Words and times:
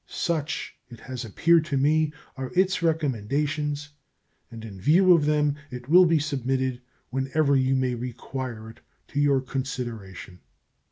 Such, 0.07 0.75
it 0.89 1.01
has 1.01 1.23
appeared 1.23 1.63
to 1.65 1.77
me, 1.77 2.11
are 2.35 2.51
its 2.55 2.81
recommendations, 2.81 3.89
and 4.49 4.65
in 4.65 4.81
view 4.81 5.13
of 5.13 5.27
them 5.27 5.57
it 5.69 5.87
will 5.89 6.05
be 6.05 6.17
submitted, 6.17 6.81
whenever 7.11 7.55
you 7.55 7.75
may 7.75 7.93
require 7.93 8.71
it, 8.71 8.79
to 9.09 9.19
your 9.19 9.41
consideration. 9.41 10.39